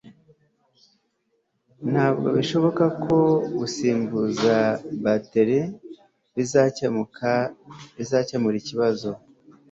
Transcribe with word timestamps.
ntabwo 1.91 2.27
bishoboka 2.37 2.85
ko 3.03 3.17
gusimbuza 3.59 4.57
bateri 5.03 5.59
bizakemura 7.95 8.55
ikibazo 8.61 9.09